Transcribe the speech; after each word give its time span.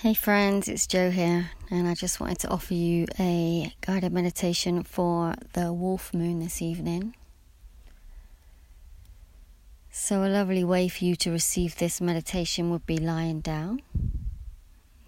Hey 0.00 0.12
friends, 0.12 0.68
it's 0.68 0.86
Joe 0.86 1.08
here, 1.08 1.52
and 1.70 1.88
I 1.88 1.94
just 1.94 2.20
wanted 2.20 2.38
to 2.40 2.48
offer 2.48 2.74
you 2.74 3.06
a 3.18 3.74
guided 3.80 4.12
meditation 4.12 4.82
for 4.82 5.34
the 5.54 5.72
wolf 5.72 6.12
moon 6.12 6.38
this 6.38 6.60
evening. 6.60 7.16
So, 9.90 10.22
a 10.22 10.28
lovely 10.28 10.64
way 10.64 10.88
for 10.88 11.02
you 11.02 11.16
to 11.16 11.30
receive 11.30 11.76
this 11.76 11.98
meditation 11.98 12.70
would 12.70 12.84
be 12.84 12.98
lying 12.98 13.40
down. 13.40 13.80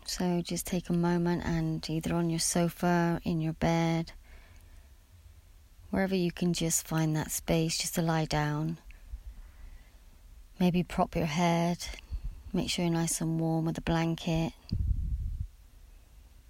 So, 0.06 0.40
just 0.40 0.66
take 0.66 0.88
a 0.88 0.94
moment 0.94 1.44
and 1.44 1.88
either 1.90 2.14
on 2.14 2.30
your 2.30 2.38
sofa, 2.38 3.20
in 3.24 3.42
your 3.42 3.52
bed, 3.52 4.12
wherever 5.90 6.14
you 6.14 6.32
can 6.32 6.54
just 6.54 6.88
find 6.88 7.14
that 7.14 7.30
space 7.30 7.76
just 7.76 7.96
to 7.96 8.00
lie 8.00 8.24
down. 8.24 8.78
Maybe 10.58 10.82
prop 10.82 11.14
your 11.14 11.26
head, 11.26 11.86
make 12.52 12.70
sure 12.70 12.84
you're 12.84 12.94
nice 12.94 13.20
and 13.20 13.38
warm 13.38 13.66
with 13.66 13.78
a 13.78 13.82
blanket. 13.82 14.52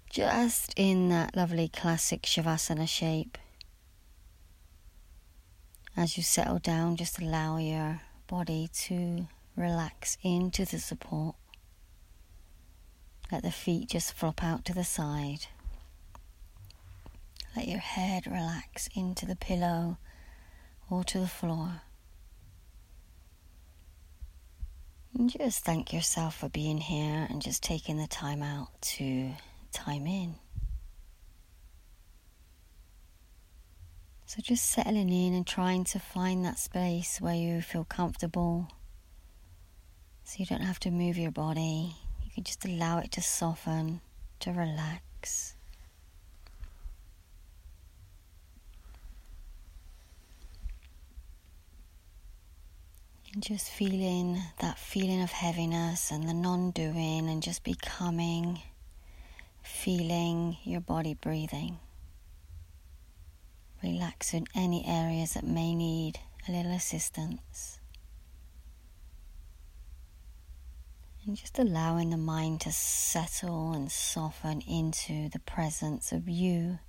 Just 0.09 0.73
in 0.75 1.09
that 1.09 1.35
lovely 1.35 1.67
classic 1.67 2.23
Shavasana 2.23 2.87
shape. 2.87 3.37
As 5.95 6.17
you 6.17 6.23
settle 6.23 6.59
down, 6.59 6.95
just 6.95 7.19
allow 7.19 7.57
your 7.57 8.01
body 8.27 8.69
to 8.73 9.27
relax 9.55 10.17
into 10.23 10.65
the 10.65 10.79
support. 10.79 11.35
Let 13.31 13.43
the 13.43 13.51
feet 13.51 13.89
just 13.89 14.13
flop 14.13 14.43
out 14.43 14.65
to 14.65 14.73
the 14.73 14.83
side. 14.83 15.47
Let 17.55 17.67
your 17.67 17.79
head 17.79 18.25
relax 18.25 18.87
into 18.95 19.25
the 19.25 19.35
pillow 19.35 19.97
or 20.89 21.03
to 21.03 21.19
the 21.19 21.27
floor. 21.27 21.81
And 25.17 25.29
just 25.29 25.65
thank 25.65 25.91
yourself 25.91 26.35
for 26.37 26.49
being 26.49 26.77
here 26.77 27.27
and 27.29 27.41
just 27.41 27.63
taking 27.63 27.97
the 27.97 28.07
time 28.07 28.43
out 28.43 28.69
to 28.81 29.31
time 29.71 30.05
in. 30.05 30.35
So 34.25 34.41
just 34.43 34.69
settling 34.69 35.09
in 35.09 35.33
and 35.33 35.47
trying 35.47 35.83
to 35.85 35.99
find 35.99 36.45
that 36.45 36.59
space 36.59 37.19
where 37.19 37.33
you 37.33 37.61
feel 37.61 37.83
comfortable. 37.83 38.67
So 40.23 40.35
you 40.37 40.45
don't 40.45 40.61
have 40.61 40.79
to 40.81 40.91
move 40.91 41.17
your 41.17 41.31
body. 41.31 41.95
You 42.23 42.29
can 42.35 42.43
just 42.43 42.63
allow 42.63 42.99
it 42.99 43.11
to 43.13 43.21
soften, 43.21 44.01
to 44.41 44.51
relax. 44.51 45.55
And 53.33 53.43
just 53.43 53.69
feeling 53.69 54.41
that 54.59 54.79
feeling 54.79 55.21
of 55.21 55.31
heaviness 55.31 56.09
and 56.09 56.27
the 56.27 56.33
non 56.33 56.71
doing 56.71 57.29
and 57.29 57.43
just 57.43 57.63
becoming, 57.63 58.61
feeling 59.61 60.57
your 60.63 60.81
body 60.81 61.13
breathing. 61.13 61.77
Relax 63.83 64.33
in 64.33 64.47
any 64.55 64.83
areas 64.87 65.35
that 65.35 65.45
may 65.45 65.75
need 65.75 66.19
a 66.47 66.51
little 66.51 66.71
assistance. 66.71 67.79
And 71.25 71.37
just 71.37 71.59
allowing 71.59 72.09
the 72.09 72.17
mind 72.17 72.61
to 72.61 72.71
settle 72.71 73.73
and 73.73 73.91
soften 73.91 74.61
into 74.61 75.29
the 75.29 75.39
presence 75.39 76.11
of 76.11 76.27
you. 76.27 76.79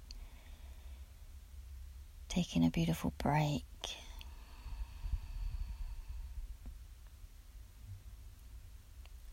Taking 2.30 2.64
a 2.64 2.70
beautiful 2.70 3.12
break. 3.18 3.64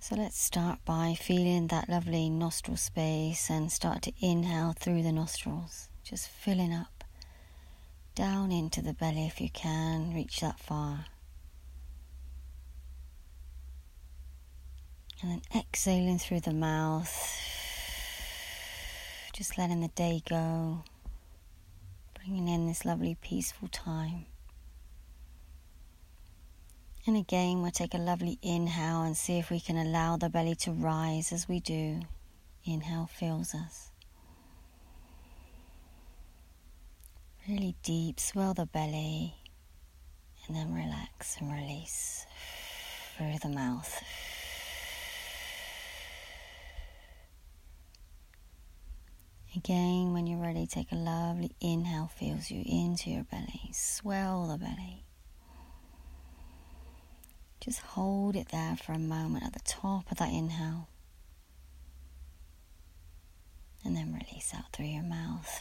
So 0.07 0.15
let's 0.15 0.41
start 0.41 0.79
by 0.85 1.17
feeling 1.19 1.67
that 1.67 1.89
lovely 1.89 2.29
nostril 2.29 2.77
space 2.77 3.49
and 3.49 3.69
start 3.69 4.03
to 4.03 4.13
inhale 4.21 4.71
through 4.71 5.03
the 5.03 5.11
nostrils, 5.11 5.89
just 6.01 6.29
filling 6.29 6.73
up. 6.73 7.03
Down 8.15 8.49
into 8.49 8.81
the 8.81 8.93
belly 8.93 9.25
if 9.25 9.41
you 9.41 9.49
can, 9.49 10.13
reach 10.13 10.39
that 10.39 10.61
far. 10.61 11.07
And 15.21 15.29
then 15.29 15.41
exhaling 15.53 16.19
through 16.19 16.39
the 16.39 16.53
mouth, 16.53 17.13
just 19.33 19.57
letting 19.57 19.81
the 19.81 19.89
day 19.89 20.23
go, 20.25 20.85
bringing 22.13 22.47
in 22.47 22.65
this 22.65 22.85
lovely 22.85 23.17
peaceful 23.21 23.67
time. 23.67 24.27
And 27.07 27.15
again, 27.15 27.61
we'll 27.61 27.71
take 27.71 27.93
a 27.93 27.97
lovely 27.97 28.37
inhale 28.41 29.03
and 29.03 29.15
see 29.15 29.39
if 29.39 29.49
we 29.49 29.61
can 29.61 29.77
allow 29.77 30.17
the 30.17 30.27
belly 30.27 30.55
to 30.55 30.73
rise 30.73 31.31
as 31.31 31.47
we 31.47 31.61
do. 31.61 32.01
Inhale 32.65 33.09
fills 33.09 33.55
us. 33.55 33.91
Really 37.47 37.77
deep, 37.81 38.19
swell 38.19 38.53
the 38.53 38.65
belly, 38.65 39.35
and 40.45 40.57
then 40.57 40.73
relax 40.73 41.37
and 41.39 41.49
release 41.49 42.25
through 43.15 43.37
the 43.41 43.55
mouth. 43.55 44.03
Again, 49.55 50.11
when 50.11 50.27
you're 50.27 50.41
ready, 50.41 50.67
take 50.67 50.91
a 50.91 50.95
lovely 50.95 51.55
inhale, 51.61 52.11
feels 52.13 52.51
you 52.51 52.63
into 52.65 53.09
your 53.09 53.23
belly. 53.23 53.71
Swell 53.71 54.47
the 54.47 54.57
belly. 54.57 55.06
Just 57.67 57.81
hold 57.81 58.37
it 58.37 58.47
there 58.47 58.77
for 58.77 58.93
a 58.93 58.97
moment 58.97 59.43
at 59.43 59.51
the 59.51 59.59
top 59.59 60.09
of 60.09 60.19
that 60.19 60.31
inhale. 60.31 60.87
And 63.83 63.93
then 63.93 64.13
release 64.13 64.53
out 64.55 64.71
through 64.71 64.85
your 64.85 65.03
mouth. 65.03 65.59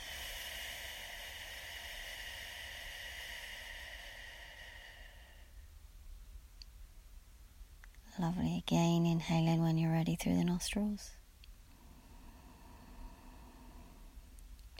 Lovely. 8.20 8.62
Again, 8.64 9.04
inhaling 9.04 9.60
when 9.62 9.76
you're 9.76 9.90
ready 9.90 10.14
through 10.14 10.36
the 10.36 10.44
nostrils. 10.44 11.10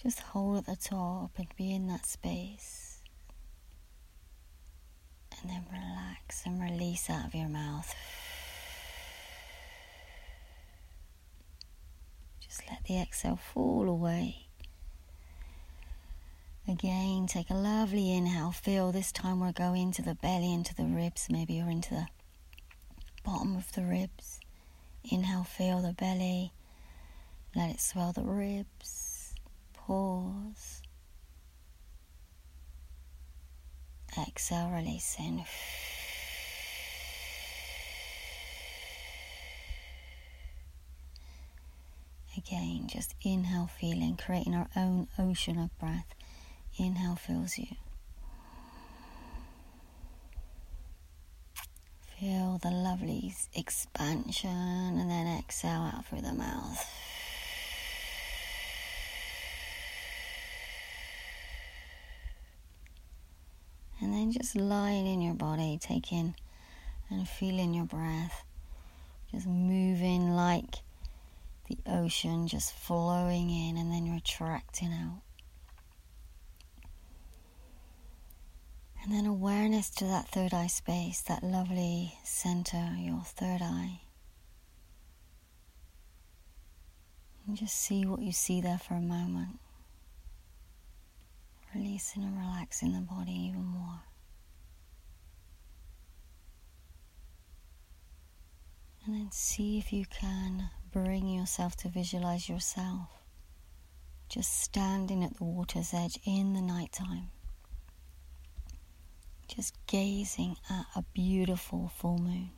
Just 0.01 0.21
hold 0.21 0.59
at 0.59 0.67
the 0.67 0.77
top 0.77 1.33
and 1.39 1.49
be 1.57 1.75
in 1.75 1.89
that 1.89 2.07
space. 2.07 2.96
And 5.43 5.51
then 5.51 5.65
relax 5.71 6.45
and 6.45 6.61
release 6.61 7.09
out 7.11 7.27
of 7.27 7.35
your 7.35 7.49
mouth. 7.49 7.95
Just 12.41 12.63
let 12.69 12.85
the 12.85 13.01
exhale 13.01 13.37
fall 13.37 13.89
away. 13.89 14.47
Again, 16.69 17.27
take 17.29 17.51
a 17.51 17.55
lovely 17.55 18.13
inhale. 18.13 18.51
Feel 18.51 18.91
this 18.91 19.13
time 19.13 19.39
we're 19.39 19.53
going 19.53 19.93
to 19.93 20.03
the 20.03 20.17
belly, 20.17 20.53
into 20.53 20.75
the 20.75 20.85
ribs, 20.85 21.29
maybe, 21.31 21.55
you're 21.55 21.71
into 21.71 21.91
the 21.91 22.07
bottom 23.25 23.57
of 23.57 23.71
the 23.73 23.85
ribs. 23.85 24.41
Inhale, 25.05 25.45
feel 25.45 25.81
the 25.81 25.93
belly. 25.93 26.53
Let 27.55 27.71
it 27.71 27.81
swell 27.81 28.13
the 28.13 28.23
ribs. 28.23 29.35
Pause. 29.75 30.83
Exhale, 34.19 34.71
releasing. 34.71 35.45
Again, 42.37 42.87
just 42.87 43.15
inhale, 43.23 43.69
feeling, 43.79 44.17
creating 44.17 44.55
our 44.55 44.69
own 44.77 45.09
ocean 45.19 45.59
of 45.59 45.77
breath. 45.79 46.15
Inhale 46.79 47.17
fills 47.17 47.59
you. 47.59 47.77
Feel 52.19 52.59
the 52.63 52.71
lovely 52.71 53.35
expansion 53.55 54.51
and 54.51 55.11
then 55.11 55.39
exhale 55.39 55.91
out 55.95 56.07
through 56.07 56.23
the 56.23 56.33
mouth. 56.33 56.87
And 64.27 64.35
just 64.35 64.57
lying 64.57 65.07
in 65.07 65.21
your 65.21 65.35
body, 65.35 65.79
taking 65.81 66.35
and 67.09 67.29
feeling 67.29 67.73
your 67.75 67.85
breath, 67.85 68.43
just 69.31 69.47
moving 69.47 70.35
like 70.35 70.79
the 71.69 71.79
ocean, 71.87 72.49
just 72.49 72.75
flowing 72.75 73.51
in 73.51 73.77
and 73.77 73.93
then 73.93 74.11
retracting 74.11 74.93
out. 74.93 75.23
And 79.01 79.15
then 79.15 79.27
awareness 79.27 79.91
to 79.91 80.07
that 80.07 80.27
third 80.27 80.53
eye 80.53 80.67
space, 80.67 81.21
that 81.21 81.45
lovely 81.45 82.13
center, 82.25 82.97
your 82.99 83.23
third 83.23 83.63
eye. 83.63 84.01
And 87.47 87.57
just 87.57 87.77
see 87.77 88.05
what 88.05 88.23
you 88.23 88.33
see 88.33 88.61
there 88.61 88.79
for 88.79 88.95
a 88.95 89.01
moment. 89.01 89.61
Releasing 91.73 92.25
and 92.25 92.37
relaxing 92.37 92.93
the 92.93 93.03
body 93.03 93.31
even 93.31 93.65
more. 93.65 94.01
And 99.07 99.15
then 99.15 99.31
see 99.31 99.79
if 99.79 99.93
you 99.93 100.05
can 100.05 100.69
bring 100.91 101.29
yourself 101.29 101.77
to 101.77 101.89
visualize 101.89 102.49
yourself 102.49 103.09
just 104.29 104.61
standing 104.61 105.23
at 105.23 105.37
the 105.37 105.45
water's 105.45 105.95
edge 105.95 106.19
in 106.25 106.55
the 106.55 106.61
nighttime, 106.61 107.31
just 109.47 109.75
gazing 109.87 110.57
at 110.69 110.87
a 110.97 111.05
beautiful 111.15 111.93
full 111.95 112.19
moon. 112.19 112.51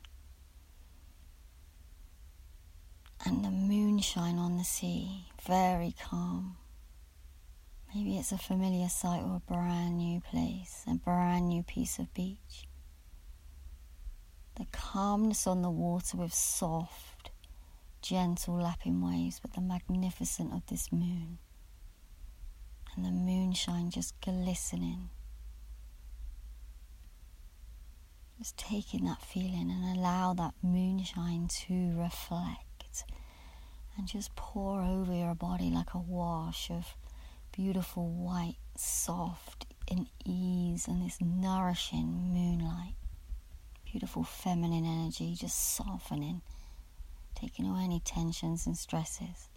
And 3.26 3.44
the 3.44 3.50
moonshine 3.50 4.38
on 4.38 4.56
the 4.56 4.64
sea, 4.64 5.26
very 5.46 5.94
calm. 6.00 6.56
Maybe 7.94 8.16
it's 8.16 8.32
a 8.32 8.38
familiar 8.38 8.88
sight 8.88 9.22
or 9.22 9.36
a 9.36 9.52
brand 9.52 9.98
new 9.98 10.20
place, 10.20 10.84
a 10.86 10.94
brand 10.94 11.48
new 11.48 11.62
piece 11.62 11.98
of 11.98 12.14
beach. 12.14 12.67
The 14.58 14.66
calmness 14.72 15.46
on 15.46 15.62
the 15.62 15.70
water 15.70 16.16
with 16.16 16.34
soft, 16.34 17.30
gentle 18.02 18.60
lapping 18.60 19.00
waves, 19.00 19.38
but 19.40 19.52
the 19.54 19.60
magnificence 19.60 20.52
of 20.52 20.66
this 20.66 20.90
moon 20.90 21.38
and 22.94 23.04
the 23.04 23.10
moonshine 23.10 23.90
just 23.90 24.20
glistening. 24.20 25.10
Just 28.38 28.56
taking 28.56 29.04
that 29.04 29.22
feeling 29.22 29.70
and 29.70 29.96
allow 29.96 30.34
that 30.34 30.54
moonshine 30.62 31.48
to 31.66 31.92
reflect 31.96 32.68
and 33.98 34.06
just 34.06 34.34
pour 34.36 34.80
over 34.80 35.12
your 35.12 35.34
body 35.34 35.70
like 35.70 35.92
a 35.92 35.98
wash 35.98 36.70
of 36.70 36.94
beautiful 37.52 38.08
white, 38.08 38.56
soft, 38.76 39.66
and 39.90 40.06
ease, 40.24 40.86
and 40.86 41.04
this 41.04 41.18
nourishing 41.20 42.06
moonlight. 42.32 42.94
Beautiful 44.08 44.24
feminine 44.24 44.86
energy 44.86 45.34
just 45.34 45.76
softening, 45.76 46.40
taking 47.34 47.66
away 47.66 47.82
any 47.82 48.00
tensions 48.00 48.66
and 48.66 48.74
stresses. 48.74 49.50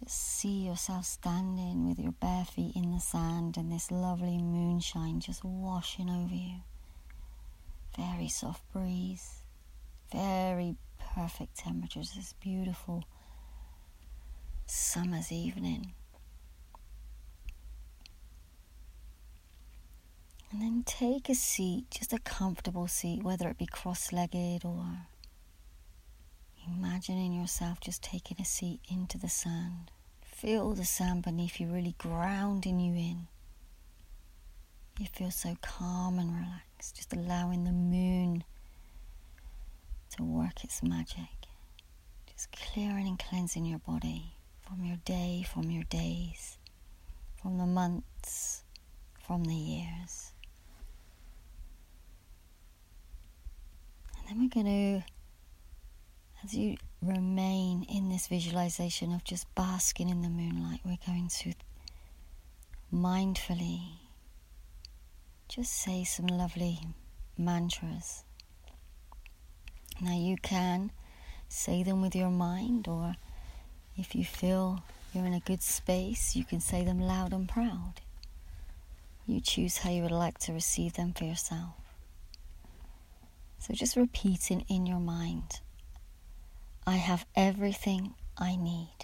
Just 0.00 0.38
see 0.38 0.64
yourself 0.66 1.04
standing 1.04 1.86
with 1.86 1.98
your 1.98 2.12
bare 2.12 2.46
feet 2.46 2.74
in 2.74 2.92
the 2.92 2.98
sand 2.98 3.58
and 3.58 3.70
this 3.70 3.90
lovely 3.90 4.38
moonshine 4.38 5.20
just 5.20 5.44
washing 5.44 6.08
over 6.08 6.34
you. 6.34 6.60
Very 7.94 8.28
soft 8.28 8.62
breeze, 8.72 9.42
very 10.10 10.74
perfect 11.14 11.58
temperatures, 11.58 12.12
this 12.16 12.32
beautiful 12.40 13.04
summer's 14.64 15.30
evening. 15.30 15.92
And 20.58 20.66
then 20.66 20.82
take 20.82 21.28
a 21.28 21.36
seat, 21.36 21.88
just 21.88 22.12
a 22.12 22.18
comfortable 22.18 22.88
seat, 22.88 23.22
whether 23.22 23.48
it 23.48 23.58
be 23.58 23.66
cross 23.66 24.12
legged 24.12 24.64
or 24.64 25.06
Imagining 26.66 27.32
yourself 27.32 27.78
just 27.78 28.02
taking 28.02 28.40
a 28.40 28.44
seat 28.44 28.80
into 28.90 29.18
the 29.18 29.28
sand. 29.28 29.92
Feel 30.24 30.72
the 30.72 30.84
sand 30.84 31.22
beneath 31.22 31.60
you 31.60 31.68
really 31.68 31.94
grounding 31.96 32.80
you 32.80 32.92
in. 32.92 33.28
You 34.98 35.06
feel 35.06 35.30
so 35.30 35.56
calm 35.62 36.18
and 36.18 36.34
relaxed, 36.34 36.96
just 36.96 37.12
allowing 37.12 37.62
the 37.62 37.70
moon 37.70 38.42
to 40.16 40.24
work 40.24 40.64
its 40.64 40.82
magic. 40.82 41.46
Just 42.32 42.50
clearing 42.50 43.06
and 43.06 43.16
cleansing 43.18 43.64
your 43.64 43.78
body 43.78 44.32
from 44.68 44.84
your 44.84 44.98
day, 45.04 45.46
from 45.48 45.70
your 45.70 45.84
days, 45.84 46.58
from 47.40 47.58
the 47.58 47.66
months, 47.66 48.64
from 49.24 49.44
the 49.44 49.54
years. 49.54 50.32
Then 54.28 54.40
we're 54.40 54.62
going 54.62 54.66
to 54.66 55.04
as 56.44 56.54
you 56.54 56.76
remain 57.02 57.84
in 57.88 58.08
this 58.08 58.28
visualization 58.28 59.12
of 59.12 59.24
just 59.24 59.52
basking 59.54 60.08
in 60.08 60.22
the 60.22 60.28
moonlight, 60.28 60.80
we're 60.84 60.98
going 61.06 61.28
to 61.28 61.52
mindfully 62.92 63.80
just 65.48 65.72
say 65.72 66.04
some 66.04 66.26
lovely 66.26 66.80
mantras. 67.36 68.24
Now, 70.00 70.16
you 70.16 70.36
can 70.36 70.92
say 71.48 71.82
them 71.82 72.02
with 72.02 72.14
your 72.14 72.30
mind, 72.30 72.86
or 72.86 73.14
if 73.96 74.14
you 74.14 74.24
feel 74.24 74.84
you're 75.12 75.26
in 75.26 75.34
a 75.34 75.40
good 75.40 75.62
space, 75.62 76.36
you 76.36 76.44
can 76.44 76.60
say 76.60 76.84
them 76.84 77.00
loud 77.00 77.32
and 77.32 77.48
proud. 77.48 77.94
You 79.26 79.40
choose 79.40 79.78
how 79.78 79.90
you 79.90 80.02
would 80.02 80.12
like 80.12 80.38
to 80.40 80.52
receive 80.52 80.94
them 80.94 81.12
for 81.14 81.24
yourself. 81.24 81.77
So, 83.58 83.74
just 83.74 83.96
repeating 83.96 84.64
in 84.68 84.86
your 84.86 85.00
mind 85.00 85.60
I 86.86 86.96
have 86.96 87.26
everything 87.36 88.14
I 88.38 88.56
need. 88.56 88.94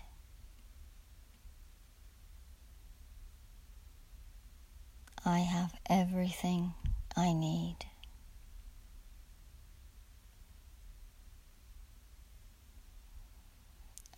I 5.22 5.40
have 5.40 5.74
everything 5.90 6.72
I 7.14 7.34
need. 7.34 7.76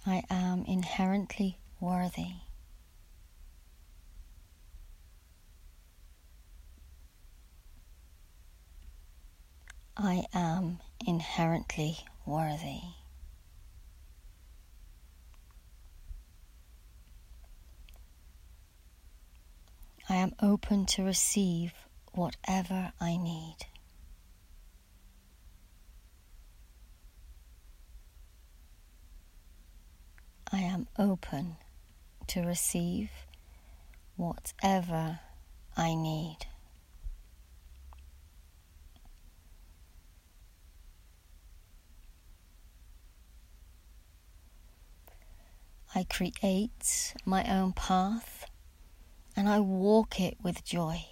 I 0.06 0.22
am 0.30 0.64
inherently 0.66 1.58
worthy. 1.80 2.45
I 9.98 10.26
am 10.34 10.80
inherently 11.06 11.96
worthy. 12.26 12.80
I 20.08 20.16
am 20.16 20.34
open 20.40 20.84
to 20.86 21.02
receive 21.02 21.72
whatever 22.12 22.92
I 23.00 23.16
need. 23.16 23.56
I 30.52 30.58
am 30.58 30.88
open 30.98 31.56
to 32.28 32.42
receive 32.42 33.10
whatever 34.16 35.20
I 35.74 35.94
need. 35.94 36.38
I 45.96 46.04
create 46.04 47.14
my 47.24 47.42
own 47.50 47.72
path 47.72 48.44
and 49.34 49.48
I 49.48 49.60
walk 49.60 50.20
it 50.20 50.36
with 50.42 50.62
joy. 50.62 51.06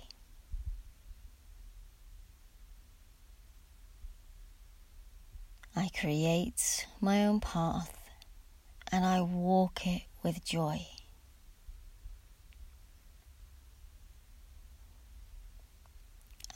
I 5.75 5.89
create 5.99 6.87
my 7.01 7.25
own 7.25 7.41
path 7.41 7.99
and 8.93 9.07
I 9.07 9.23
walk 9.23 9.87
it 9.87 10.03
with 10.23 10.45
joy. 10.45 10.87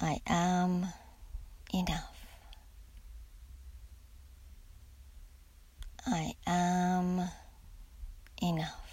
I 0.02 0.20
am 0.26 0.88
enough. 1.72 2.26
I 6.06 6.34
am 6.46 7.30
enough. 8.42 8.88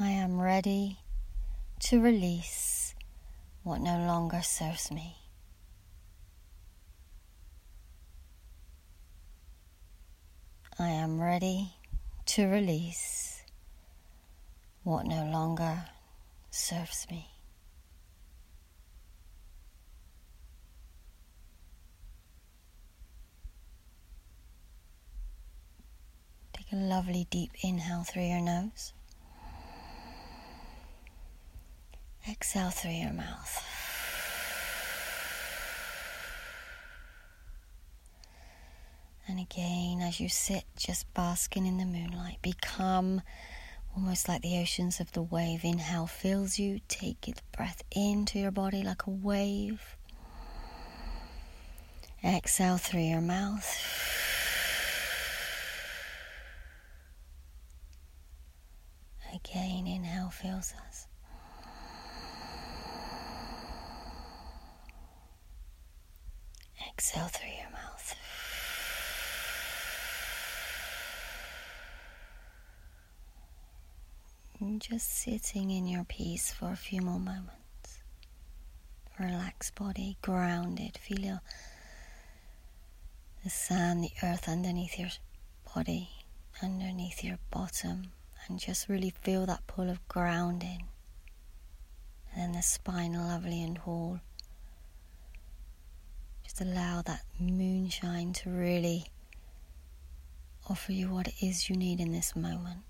I 0.00 0.08
am 0.08 0.40
ready 0.40 0.98
to 1.80 2.00
release 2.00 2.94
what 3.62 3.80
no 3.80 3.98
longer 3.98 4.42
serves 4.42 4.90
me. 4.90 5.16
I 10.78 10.88
am 10.88 11.20
ready 11.20 11.74
to 12.26 12.46
release 12.46 13.44
what 14.82 15.06
no 15.06 15.24
longer 15.24 15.84
serves 16.50 17.06
me. 17.10 17.31
A 26.72 26.76
lovely 26.76 27.26
deep 27.28 27.50
inhale 27.60 28.02
through 28.02 28.22
your 28.22 28.40
nose. 28.40 28.94
Exhale 32.26 32.70
through 32.70 32.92
your 32.92 33.12
mouth. 33.12 33.62
And 39.28 39.38
again, 39.38 40.00
as 40.00 40.18
you 40.18 40.30
sit 40.30 40.64
just 40.78 41.12
basking 41.12 41.66
in 41.66 41.76
the 41.76 41.84
moonlight, 41.84 42.38
become 42.40 43.20
almost 43.94 44.26
like 44.26 44.40
the 44.40 44.58
oceans 44.58 44.98
of 44.98 45.12
the 45.12 45.20
wave. 45.20 45.64
Inhale 45.64 46.06
fills 46.06 46.58
you, 46.58 46.80
take 46.88 47.20
the 47.20 47.34
breath 47.54 47.82
into 47.94 48.38
your 48.38 48.50
body 48.50 48.82
like 48.82 49.06
a 49.06 49.10
wave. 49.10 49.96
Exhale 52.24 52.78
through 52.78 53.00
your 53.00 53.20
mouth. 53.20 54.11
Again, 59.44 59.86
inhale 59.86 60.30
fills 60.30 60.72
us. 60.88 61.06
Exhale 66.88 67.28
through 67.28 67.48
your 67.50 67.70
mouth. 67.70 68.14
And 74.60 74.80
just 74.80 75.10
sitting 75.12 75.70
in 75.70 75.86
your 75.88 76.04
peace 76.04 76.52
for 76.52 76.70
a 76.70 76.76
few 76.76 77.00
more 77.02 77.18
moments. 77.18 77.98
Relaxed 79.18 79.74
body, 79.74 80.16
grounded. 80.22 80.96
Feel 80.98 81.18
your, 81.20 81.40
the 83.42 83.50
sand, 83.50 84.04
the 84.04 84.12
earth 84.22 84.48
underneath 84.48 84.98
your 84.98 85.10
body, 85.74 86.08
underneath 86.62 87.24
your 87.24 87.38
bottom, 87.50 88.12
and 88.46 88.58
just 88.58 88.88
really 88.88 89.10
feel 89.10 89.46
that 89.46 89.66
pull 89.66 89.88
of 89.88 90.06
grounding. 90.08 90.88
And 92.32 92.42
then 92.42 92.52
the 92.52 92.62
spine 92.62 93.14
lovely 93.14 93.62
and 93.62 93.78
whole. 93.78 94.20
Just 96.42 96.60
allow 96.60 97.02
that 97.02 97.22
moonshine 97.38 98.32
to 98.34 98.50
really 98.50 99.06
offer 100.68 100.92
you 100.92 101.08
what 101.08 101.28
it 101.28 101.34
is 101.40 101.68
you 101.68 101.76
need 101.76 102.00
in 102.00 102.12
this 102.12 102.34
moment. 102.34 102.80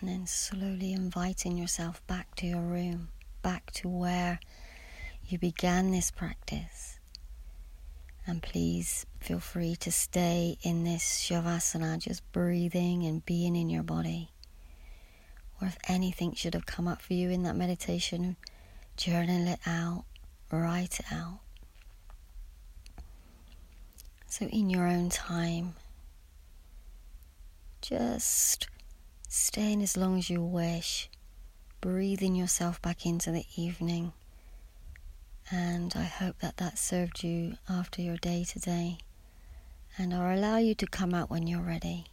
and 0.00 0.08
then 0.08 0.26
slowly 0.26 0.92
inviting 0.92 1.56
yourself 1.56 2.06
back 2.06 2.34
to 2.36 2.46
your 2.46 2.60
room, 2.60 3.08
back 3.42 3.70
to 3.72 3.88
where 3.88 4.38
you 5.28 5.38
began 5.38 5.90
this 5.90 6.10
practice. 6.10 6.98
And 8.26 8.42
please 8.42 9.06
feel 9.20 9.40
free 9.40 9.76
to 9.76 9.92
stay 9.92 10.58
in 10.62 10.84
this 10.84 11.02
Shavasana, 11.02 11.98
just 11.98 12.30
breathing 12.32 13.04
and 13.04 13.24
being 13.24 13.56
in 13.56 13.70
your 13.70 13.82
body. 13.82 14.30
Or 15.60 15.68
if 15.68 15.78
anything 15.88 16.34
should 16.34 16.54
have 16.54 16.66
come 16.66 16.86
up 16.86 17.00
for 17.00 17.14
you 17.14 17.30
in 17.30 17.42
that 17.44 17.56
meditation, 17.56 18.36
journal 18.96 19.48
it 19.48 19.60
out, 19.66 20.04
write 20.50 21.00
it 21.00 21.06
out. 21.12 21.40
So, 24.26 24.46
in 24.46 24.68
your 24.68 24.86
own 24.86 25.08
time, 25.08 25.74
just 27.80 28.68
Staying 29.30 29.82
as 29.82 29.94
long 29.94 30.16
as 30.16 30.30
you 30.30 30.42
wish, 30.42 31.10
breathing 31.82 32.34
yourself 32.34 32.80
back 32.80 33.04
into 33.04 33.30
the 33.30 33.44
evening. 33.56 34.14
And 35.50 35.94
I 35.96 36.04
hope 36.04 36.38
that 36.40 36.58
that 36.58 36.78
served 36.78 37.22
you 37.22 37.56
after 37.68 38.02
your 38.02 38.16
day 38.16 38.44
today. 38.44 38.98
And 39.96 40.12
I'll 40.12 40.36
allow 40.38 40.58
you 40.58 40.74
to 40.76 40.86
come 40.86 41.14
out 41.14 41.30
when 41.30 41.46
you're 41.46 41.62
ready. 41.62 42.06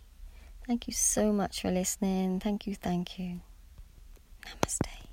Thank 0.66 0.88
you 0.88 0.94
so 0.94 1.32
much 1.32 1.62
for 1.62 1.70
listening. 1.70 2.40
Thank 2.40 2.66
you, 2.66 2.76
thank 2.76 3.20
you. 3.20 3.42
Namaste. 4.46 5.05